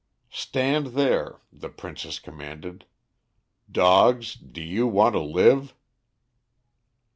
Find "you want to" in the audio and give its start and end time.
4.59-5.19